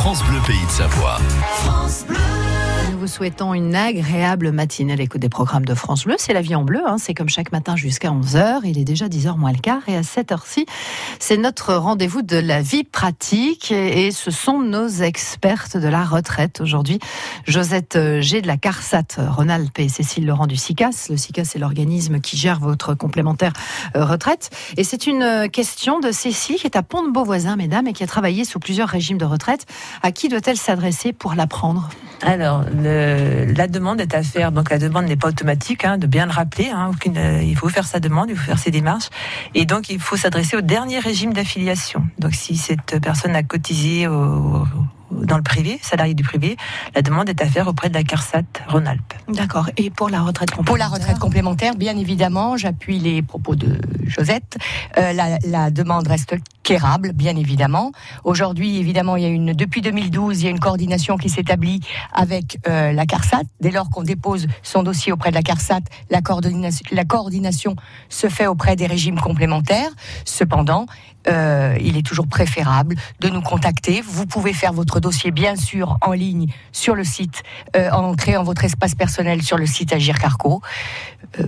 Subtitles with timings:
[0.00, 1.18] France Bleu Pays de Savoie.
[2.90, 6.14] Nous vous souhaitons une agréable matinée à l'écoute des programmes de France Bleu.
[6.18, 6.96] C'est la vie en bleu, hein.
[6.98, 8.60] c'est comme chaque matin jusqu'à 11h.
[8.64, 10.64] Il est déjà 10h moins le quart et à cette heure-ci,
[11.18, 16.60] c'est notre rendez-vous de la vie pratique et ce sont nos expertes de la retraite
[16.60, 17.00] aujourd'hui.
[17.46, 21.08] Josette euh, G de la CARSAT Rhône-Alpes et Cécile Laurent du SICAS.
[21.10, 23.52] Le SICAS, c'est l'organisme qui gère votre complémentaire
[23.96, 24.50] euh, retraite.
[24.76, 28.06] Et c'est une euh, question de Cécile qui est à Pont-de-Beauvoisin, mesdames, et qui a
[28.06, 29.66] travaillé sous plusieurs régimes de retraite.
[30.04, 31.88] À qui doit-elle s'adresser pour l'apprendre?
[32.22, 32.99] Alors, le-
[33.54, 34.52] la demande est à faire.
[34.52, 36.68] Donc, la demande n'est pas automatique, hein, de bien le rappeler.
[36.70, 39.08] hein, aucune- euh, il faut faire sa demande, il faut faire ses démarches.
[39.54, 42.04] Et donc, il faut s'adresser au dernier régime d'affiliation.
[42.18, 44.66] Donc, si cette personne a cotisé au-
[45.10, 46.56] dans le privé, salarié du privé,
[46.94, 49.12] la demande est à faire auprès de la CARSAT Rhône-Alpes.
[49.28, 49.68] D'accord.
[49.76, 53.80] Et pour la retraite Pour complémentaire la retraite complémentaire, bien évidemment, j'appuie les propos de
[54.06, 54.56] Josette.
[54.98, 56.36] Euh, la, la demande reste
[57.14, 57.92] bien évidemment.
[58.24, 61.80] Aujourd'hui, évidemment, il y a une depuis 2012, il y a une coordination qui s'établit
[62.12, 63.42] avec euh, la CARSAT.
[63.60, 67.76] Dès lors qu'on dépose son dossier auprès de la CARSAT, la coordination,
[68.08, 69.90] se fait auprès des régimes complémentaires.
[70.24, 70.86] Cependant,
[71.28, 74.00] euh, il est toujours préférable de nous contacter.
[74.00, 77.42] Vous pouvez faire votre dossier, bien sûr, en ligne sur le site,
[77.76, 80.62] euh, en créant votre espace personnel sur le site Agir Carco.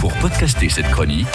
[0.00, 1.26] Pour podcaster cette chronique,